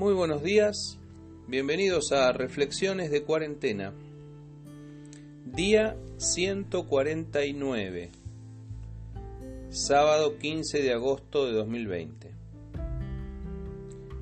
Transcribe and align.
Muy 0.00 0.14
buenos 0.14 0.42
días, 0.42 0.98
bienvenidos 1.46 2.10
a 2.12 2.32
Reflexiones 2.32 3.10
de 3.10 3.22
Cuarentena. 3.22 3.92
Día 5.44 5.94
149, 6.16 8.10
sábado 9.68 10.38
15 10.38 10.80
de 10.80 10.94
agosto 10.94 11.44
de 11.44 11.52
2020. 11.52 12.34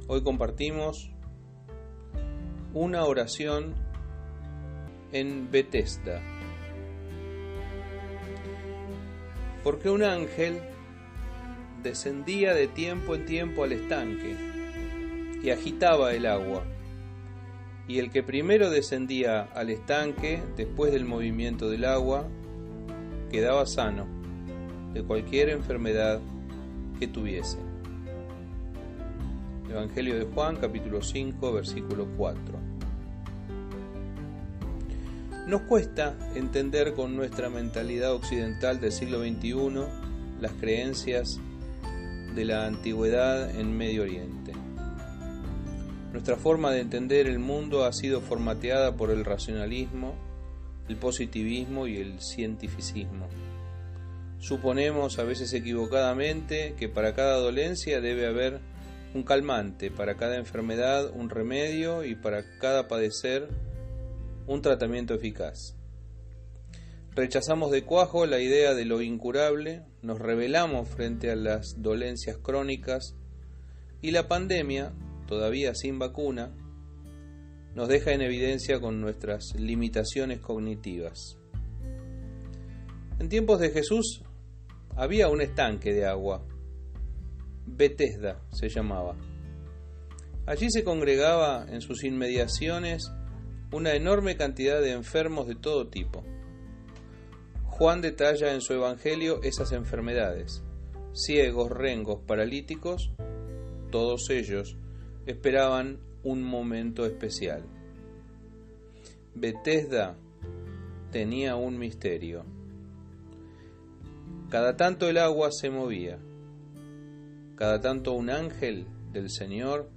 Hoy 0.09 0.25
compartimos 0.25 1.13
una 2.75 3.05
oración 3.05 3.77
en 5.13 5.49
Bethesda. 5.49 6.21
Porque 9.63 9.91
un 9.91 10.03
ángel 10.03 10.61
descendía 11.85 12.53
de 12.53 12.67
tiempo 12.67 13.15
en 13.15 13.27
tiempo 13.27 13.63
al 13.63 13.71
estanque 13.71 14.48
y 15.43 15.51
agitaba 15.51 16.13
el 16.13 16.27
agua. 16.27 16.65
Y 17.87 17.99
el 17.99 18.11
que 18.11 18.23
primero 18.23 18.71
descendía 18.71 19.43
al 19.55 19.71
estanque, 19.71 20.43
después 20.57 20.93
del 20.93 21.05
movimiento 21.05 21.71
del 21.71 21.85
agua, 21.85 22.27
quedaba 23.31 23.67
sano 23.67 24.07
de 24.93 25.03
cualquier 25.03 25.51
enfermedad 25.51 26.21
que 26.99 27.07
tuviese. 27.07 27.59
Evangelio 29.71 30.19
de 30.19 30.25
Juan, 30.25 30.57
capítulo 30.57 31.03
5, 31.03 31.53
versículo 31.53 32.07
4. 32.17 32.41
Nos 35.47 35.63
cuesta 35.63 36.15
entender 36.35 36.95
con 36.95 37.17
nuestra 37.17 37.49
mentalidad 37.49 38.13
occidental 38.13 38.81
del 38.81 38.93
siglo 38.93 39.21
XXI 39.21 39.55
las 40.41 40.53
creencias 40.53 41.41
de 42.35 42.45
la 42.45 42.67
antigüedad 42.67 43.59
en 43.59 43.77
Medio 43.77 44.03
Oriente. 44.03 44.53
Nuestra 46.13 46.37
forma 46.37 46.71
de 46.71 46.81
entender 46.81 47.27
el 47.27 47.39
mundo 47.39 47.85
ha 47.85 47.93
sido 47.93 48.21
formateada 48.21 48.97
por 48.97 49.11
el 49.11 49.25
racionalismo, 49.25 50.15
el 50.89 50.97
positivismo 50.97 51.87
y 51.87 51.99
el 51.99 52.21
cientificismo. 52.21 53.29
Suponemos 54.39 55.19
a 55.19 55.25
veces 55.25 55.53
equivocadamente 55.53 56.75
que 56.79 56.89
para 56.89 57.15
cada 57.15 57.37
dolencia 57.39 58.01
debe 58.01 58.27
haber 58.27 58.61
un 59.15 59.23
calmante, 59.23 59.91
para 59.91 60.17
cada 60.17 60.37
enfermedad 60.37 61.11
un 61.15 61.29
remedio 61.29 62.05
y 62.05 62.15
para 62.15 62.45
cada 62.59 62.89
padecer 62.89 63.49
un 64.47 64.63
tratamiento 64.63 65.15
eficaz. 65.15 65.75
Rechazamos 67.15 67.71
de 67.73 67.85
cuajo 67.85 68.27
la 68.27 68.39
idea 68.39 68.75
de 68.75 68.85
lo 68.85 69.03
incurable, 69.03 69.83
nos 70.03 70.21
rebelamos 70.21 70.89
frente 70.89 71.31
a 71.31 71.37
las 71.37 71.83
dolencias 71.83 72.39
crónicas 72.39 73.17
y 74.01 74.13
la 74.13 74.29
pandemia, 74.29 74.93
todavía 75.29 75.75
sin 75.75 76.01
vacuna, 76.01 76.53
nos 77.75 77.87
deja 77.87 78.13
en 78.13 78.23
evidencia 78.23 78.81
con 78.81 79.01
nuestras 79.01 79.55
limitaciones 79.57 80.41
cognitivas. 80.41 81.39
En 83.21 83.29
tiempos 83.29 83.61
de 83.61 83.71
Jesús 83.71 84.23
había 84.97 85.29
un 85.29 85.41
estanque 85.41 85.93
de 85.93 86.07
agua, 86.07 86.45
Bethesda 87.67 88.41
se 88.51 88.69
llamaba. 88.69 89.17
Allí 90.47 90.71
se 90.71 90.83
congregaba 90.83 91.67
en 91.69 91.83
sus 91.83 92.03
inmediaciones 92.05 93.13
una 93.71 93.93
enorme 93.95 94.37
cantidad 94.37 94.81
de 94.81 94.93
enfermos 94.93 95.47
de 95.47 95.55
todo 95.55 95.89
tipo. 95.89 96.25
Juan 97.67 98.01
detalla 98.01 98.55
en 98.55 98.63
su 98.63 98.73
Evangelio 98.73 99.41
esas 99.43 99.73
enfermedades. 99.73 100.65
Ciegos, 101.13 101.71
rengos, 101.71 102.21
paralíticos, 102.27 103.13
todos 103.91 104.31
ellos 104.31 104.77
esperaban 105.29 105.99
un 106.23 106.43
momento 106.43 107.05
especial. 107.05 107.63
Bethesda 109.35 110.17
tenía 111.13 111.55
un 111.55 111.79
misterio. 111.79 112.47
Cada 114.49 114.75
tanto 114.77 115.07
el 115.07 115.19
agua 115.19 115.51
se 115.53 115.69
movía, 115.69 116.19
cada 117.57 117.81
tanto 117.83 118.15
un 118.15 118.31
ángel 118.31 118.87
del 119.13 119.29
Señor 119.29 119.91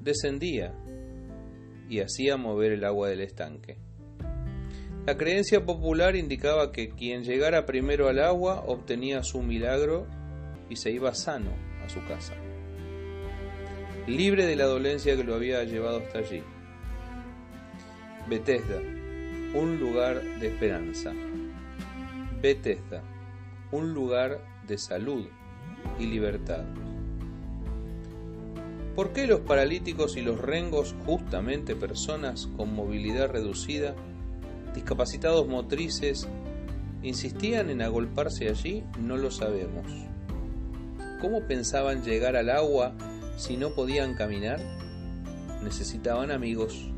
descendía 0.00 0.74
y 1.90 2.00
hacía 2.00 2.38
mover 2.38 2.72
el 2.72 2.84
agua 2.84 3.10
del 3.10 3.20
estanque. 3.20 3.76
La 5.04 5.18
creencia 5.18 5.66
popular 5.66 6.16
indicaba 6.16 6.72
que 6.72 6.88
quien 6.88 7.22
llegara 7.22 7.66
primero 7.66 8.08
al 8.08 8.18
agua 8.18 8.64
obtenía 8.66 9.22
su 9.22 9.42
milagro 9.42 10.06
y 10.70 10.76
se 10.76 10.90
iba 10.90 11.14
sano 11.14 11.50
a 11.84 11.90
su 11.90 12.02
casa, 12.06 12.34
libre 14.06 14.46
de 14.46 14.56
la 14.56 14.66
dolencia 14.66 15.16
que 15.16 15.24
lo 15.24 15.34
había 15.34 15.64
llevado 15.64 15.98
hasta 15.98 16.18
allí. 16.18 16.42
Bethesda, 18.28 18.80
un 19.54 19.78
lugar 19.78 20.22
de 20.40 20.48
esperanza. 20.48 21.12
Bethesda, 22.42 23.02
un 23.72 23.94
lugar 23.94 24.40
de 24.66 24.78
salud 24.78 25.26
y 25.98 26.06
libertad. 26.06 26.64
¿Por 28.94 29.12
qué 29.12 29.26
los 29.26 29.40
paralíticos 29.40 30.16
y 30.16 30.22
los 30.22 30.38
rengos, 30.38 30.94
justamente 31.04 31.74
personas 31.74 32.46
con 32.56 32.74
movilidad 32.74 33.28
reducida, 33.28 33.94
discapacitados 34.74 35.48
motrices, 35.48 36.28
insistían 37.02 37.70
en 37.70 37.82
agolparse 37.82 38.48
allí? 38.48 38.84
No 39.00 39.16
lo 39.16 39.30
sabemos. 39.30 39.86
¿Cómo 41.20 41.40
pensaban 41.48 42.04
llegar 42.04 42.36
al 42.36 42.50
agua 42.50 42.94
si 43.36 43.56
no 43.56 43.70
podían 43.70 44.14
caminar? 44.14 44.60
Necesitaban 45.62 46.30
amigos, 46.30 46.90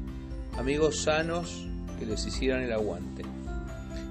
amigos 0.56 1.02
sanos 1.02 1.66
que 1.98 2.06
les 2.06 2.26
hicieran 2.26 2.62
el 2.62 2.72
aguante. 2.72 3.22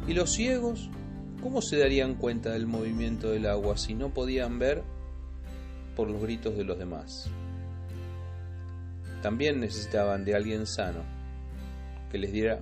¿Y 0.07 0.13
los 0.13 0.33
ciegos? 0.33 0.89
¿Cómo 1.41 1.61
se 1.61 1.77
darían 1.77 2.15
cuenta 2.15 2.51
del 2.51 2.65
movimiento 2.65 3.29
del 3.29 3.45
agua 3.45 3.77
si 3.77 3.93
no 3.93 4.13
podían 4.13 4.57
ver 4.57 4.83
por 5.95 6.09
los 6.09 6.21
gritos 6.21 6.57
de 6.57 6.63
los 6.63 6.79
demás? 6.79 7.29
También 9.21 9.59
necesitaban 9.59 10.25
de 10.25 10.35
alguien 10.35 10.65
sano 10.65 11.03
que 12.11 12.17
les 12.17 12.31
diera 12.31 12.61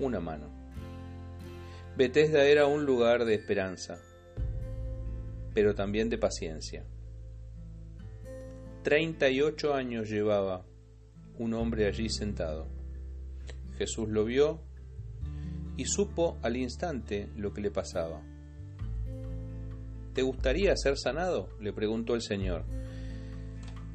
una 0.00 0.20
mano. 0.20 0.46
Bethesda 1.96 2.44
era 2.44 2.66
un 2.66 2.84
lugar 2.84 3.24
de 3.24 3.34
esperanza, 3.34 3.98
pero 5.54 5.74
también 5.74 6.08
de 6.08 6.18
paciencia. 6.18 6.84
38 8.84 9.72
años 9.72 10.10
llevaba 10.10 10.66
un 11.38 11.54
hombre 11.54 11.86
allí 11.86 12.10
sentado. 12.10 12.68
Jesús 13.78 14.10
lo 14.10 14.26
vio 14.26 14.60
y 15.78 15.86
supo 15.86 16.36
al 16.42 16.58
instante 16.58 17.30
lo 17.34 17.54
que 17.54 17.62
le 17.62 17.70
pasaba. 17.70 18.20
¿Te 20.12 20.20
gustaría 20.20 20.76
ser 20.76 20.98
sanado? 20.98 21.48
le 21.60 21.72
preguntó 21.72 22.14
el 22.14 22.20
Señor. 22.20 22.66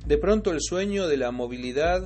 De 0.08 0.18
pronto 0.18 0.52
el 0.52 0.60
sueño 0.60 1.08
de 1.08 1.18
la 1.18 1.30
movilidad, 1.30 2.02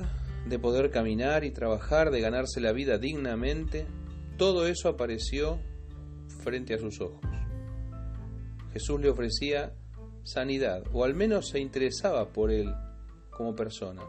de 0.46 0.58
poder 0.58 0.90
caminar 0.90 1.42
y 1.44 1.52
trabajar, 1.52 2.10
de 2.10 2.20
ganarse 2.20 2.60
la 2.60 2.72
vida 2.72 2.98
dignamente, 2.98 3.86
todo 4.36 4.66
eso 4.66 4.90
apareció 4.90 5.58
frente 6.42 6.74
a 6.74 6.78
sus 6.78 7.00
ojos. 7.00 7.22
Jesús 8.74 9.00
le 9.00 9.08
ofrecía 9.08 9.72
sanidad, 10.24 10.82
o 10.92 11.04
al 11.04 11.14
menos 11.14 11.48
se 11.50 11.60
interesaba 11.60 12.32
por 12.32 12.50
él 12.50 12.74
como 13.30 13.54
persona. 13.54 14.02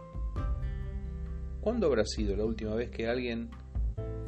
¿Cuándo 1.61 1.87
habrá 1.87 2.05
sido 2.05 2.35
la 2.35 2.45
última 2.45 2.73
vez 2.75 2.89
que 2.89 3.07
alguien 3.07 3.49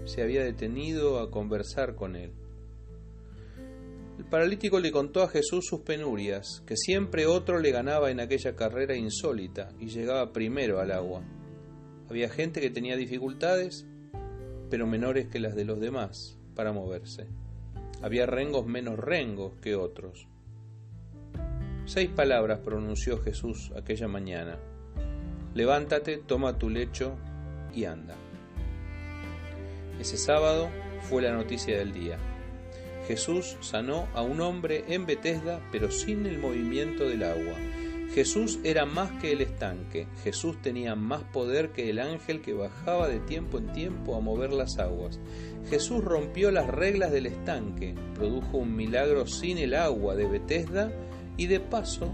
se 0.05 0.21
había 0.21 0.43
detenido 0.43 1.19
a 1.19 1.31
conversar 1.31 1.95
con 1.95 2.15
él? 2.15 2.31
El 4.17 4.25
paralítico 4.25 4.79
le 4.79 4.91
contó 4.91 5.21
a 5.21 5.29
Jesús 5.29 5.65
sus 5.67 5.81
penurias, 5.81 6.63
que 6.65 6.75
siempre 6.75 7.27
otro 7.27 7.59
le 7.59 7.71
ganaba 7.71 8.09
en 8.09 8.19
aquella 8.19 8.55
carrera 8.55 8.95
insólita 8.95 9.69
y 9.79 9.87
llegaba 9.87 10.33
primero 10.33 10.79
al 10.79 10.91
agua. 10.91 11.23
Había 12.09 12.27
gente 12.27 12.59
que 12.59 12.71
tenía 12.71 12.95
dificultades, 12.95 13.85
pero 14.71 14.87
menores 14.87 15.27
que 15.27 15.39
las 15.39 15.55
de 15.55 15.65
los 15.65 15.79
demás, 15.79 16.39
para 16.55 16.73
moverse. 16.73 17.27
Había 18.01 18.25
rengos 18.25 18.65
menos 18.65 18.97
rengos 18.97 19.53
que 19.61 19.75
otros. 19.75 20.27
Seis 21.87 22.09
palabras 22.09 22.59
pronunció 22.59 23.17
Jesús 23.23 23.71
aquella 23.73 24.09
mañana. 24.09 24.59
Levántate, 25.53 26.17
toma 26.17 26.59
tu 26.59 26.69
lecho 26.69 27.15
y 27.73 27.85
anda. 27.85 28.13
Ese 29.97 30.17
sábado 30.17 30.67
fue 31.03 31.21
la 31.21 31.31
noticia 31.31 31.77
del 31.77 31.93
día. 31.93 32.17
Jesús 33.07 33.55
sanó 33.61 34.09
a 34.13 34.21
un 34.21 34.41
hombre 34.41 34.83
en 34.89 35.05
Betesda, 35.05 35.61
pero 35.71 35.89
sin 35.89 36.25
el 36.25 36.39
movimiento 36.39 37.05
del 37.05 37.23
agua. 37.23 37.53
Jesús 38.13 38.59
era 38.65 38.85
más 38.85 39.09
que 39.21 39.31
el 39.31 39.39
estanque, 39.39 40.07
Jesús 40.25 40.61
tenía 40.61 40.95
más 40.95 41.23
poder 41.23 41.69
que 41.69 41.89
el 41.89 41.99
ángel 41.99 42.41
que 42.41 42.51
bajaba 42.51 43.07
de 43.07 43.19
tiempo 43.21 43.59
en 43.59 43.71
tiempo 43.71 44.17
a 44.17 44.19
mover 44.19 44.51
las 44.51 44.77
aguas. 44.77 45.21
Jesús 45.69 46.03
rompió 46.03 46.51
las 46.51 46.67
reglas 46.67 47.13
del 47.13 47.27
estanque, 47.27 47.95
produjo 48.13 48.57
un 48.57 48.75
milagro 48.75 49.25
sin 49.25 49.57
el 49.57 49.73
agua 49.73 50.15
de 50.15 50.27
Betesda 50.27 50.91
y 51.37 51.45
de 51.45 51.59
paso 51.59 52.11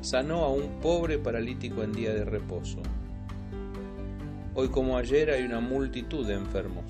sanó 0.00 0.44
a 0.44 0.52
un 0.52 0.80
pobre 0.80 1.18
paralítico 1.18 1.82
en 1.82 1.92
día 1.92 2.12
de 2.12 2.24
reposo. 2.24 2.78
Hoy 4.54 4.68
como 4.68 4.98
ayer 4.98 5.30
hay 5.30 5.44
una 5.44 5.60
multitud 5.60 6.26
de 6.26 6.34
enfermos. 6.34 6.84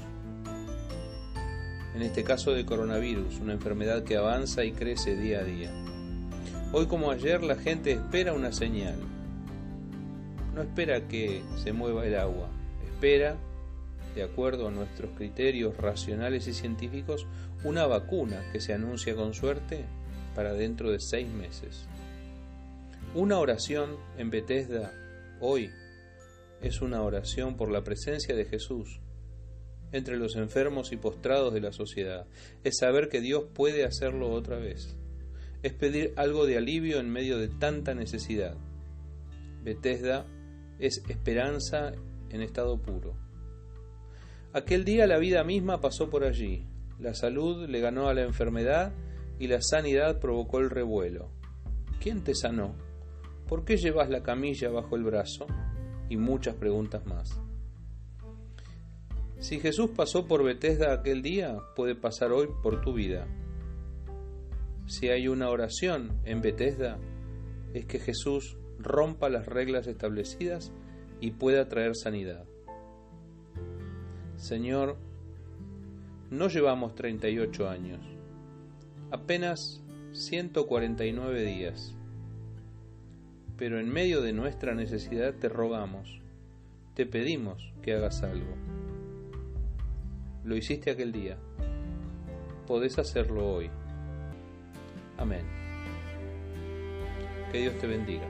En 1.94 2.02
este 2.02 2.24
caso 2.24 2.52
de 2.52 2.64
coronavirus, 2.64 3.40
una 3.40 3.52
enfermedad 3.52 4.04
que 4.04 4.16
avanza 4.16 4.64
y 4.64 4.72
crece 4.72 5.16
día 5.16 5.40
a 5.40 5.44
día. 5.44 5.70
Hoy 6.72 6.86
como 6.86 7.10
ayer 7.10 7.42
la 7.42 7.56
gente 7.56 7.92
espera 7.92 8.32
una 8.32 8.52
señal. 8.52 8.96
No 10.54 10.62
espera 10.62 11.06
que 11.08 11.42
se 11.62 11.72
mueva 11.72 12.06
el 12.06 12.16
agua, 12.16 12.48
espera, 12.84 13.36
de 14.14 14.22
acuerdo 14.22 14.68
a 14.68 14.70
nuestros 14.70 15.10
criterios 15.16 15.76
racionales 15.76 16.46
y 16.48 16.54
científicos, 16.54 17.26
una 17.64 17.86
vacuna 17.86 18.42
que 18.52 18.60
se 18.60 18.72
anuncia 18.72 19.14
con 19.14 19.34
suerte 19.34 19.84
para 20.38 20.54
dentro 20.54 20.92
de 20.92 21.00
seis 21.00 21.26
meses. 21.28 21.88
Una 23.12 23.40
oración 23.40 23.96
en 24.18 24.30
Bethesda 24.30 24.92
hoy 25.40 25.68
es 26.62 26.80
una 26.80 27.02
oración 27.02 27.56
por 27.56 27.72
la 27.72 27.82
presencia 27.82 28.36
de 28.36 28.44
Jesús 28.44 29.00
entre 29.90 30.16
los 30.16 30.36
enfermos 30.36 30.92
y 30.92 30.96
postrados 30.96 31.52
de 31.52 31.60
la 31.60 31.72
sociedad. 31.72 32.28
Es 32.62 32.76
saber 32.78 33.08
que 33.08 33.20
Dios 33.20 33.46
puede 33.52 33.84
hacerlo 33.84 34.30
otra 34.30 34.60
vez. 34.60 34.96
Es 35.64 35.72
pedir 35.72 36.12
algo 36.14 36.46
de 36.46 36.56
alivio 36.56 37.00
en 37.00 37.10
medio 37.10 37.36
de 37.38 37.48
tanta 37.48 37.94
necesidad. 37.94 38.54
Bethesda 39.64 40.24
es 40.78 41.02
esperanza 41.08 41.94
en 42.30 42.42
estado 42.42 42.80
puro. 42.80 43.16
Aquel 44.52 44.84
día 44.84 45.08
la 45.08 45.18
vida 45.18 45.42
misma 45.42 45.80
pasó 45.80 46.08
por 46.08 46.22
allí. 46.22 46.64
La 47.00 47.14
salud 47.14 47.68
le 47.68 47.80
ganó 47.80 48.06
a 48.06 48.14
la 48.14 48.22
enfermedad 48.22 48.92
y 49.38 49.46
la 49.46 49.60
sanidad 49.60 50.18
provocó 50.18 50.58
el 50.58 50.70
revuelo. 50.70 51.30
¿Quién 52.00 52.22
te 52.22 52.34
sanó? 52.34 52.74
¿Por 53.48 53.64
qué 53.64 53.76
llevas 53.76 54.10
la 54.10 54.22
camilla 54.22 54.70
bajo 54.70 54.96
el 54.96 55.04
brazo? 55.04 55.46
Y 56.08 56.16
muchas 56.16 56.54
preguntas 56.54 57.06
más. 57.06 57.40
Si 59.38 59.60
Jesús 59.60 59.90
pasó 59.96 60.26
por 60.26 60.42
Bethesda 60.42 60.92
aquel 60.92 61.22
día, 61.22 61.56
puede 61.76 61.94
pasar 61.94 62.32
hoy 62.32 62.48
por 62.62 62.80
tu 62.80 62.92
vida. 62.92 63.26
Si 64.86 65.08
hay 65.08 65.28
una 65.28 65.48
oración 65.50 66.20
en 66.24 66.40
Bethesda, 66.40 66.98
es 67.72 67.86
que 67.86 68.00
Jesús 68.00 68.56
rompa 68.78 69.28
las 69.28 69.46
reglas 69.46 69.86
establecidas 69.86 70.72
y 71.20 71.32
pueda 71.32 71.68
traer 71.68 71.94
sanidad. 71.94 72.44
Señor, 74.36 74.96
no 76.30 76.48
llevamos 76.48 76.94
38 76.94 77.68
años, 77.68 78.00
apenas 79.10 79.82
149 80.12 81.44
días 81.44 81.94
pero 83.58 83.80
en 83.80 83.90
medio 83.90 84.22
de 84.22 84.32
nuestra 84.32 84.72
necesidad 84.74 85.34
te 85.34 85.48
rogamos, 85.48 86.20
te 86.94 87.06
pedimos 87.06 87.72
que 87.82 87.92
hagas 87.92 88.22
algo. 88.22 88.54
Lo 90.44 90.56
hiciste 90.56 90.92
aquel 90.92 91.10
día, 91.10 91.36
podés 92.68 92.98
hacerlo 93.00 93.54
hoy. 93.54 93.68
Amén. 95.18 95.44
Que 97.50 97.58
Dios 97.58 97.76
te 97.78 97.88
bendiga. 97.88 98.26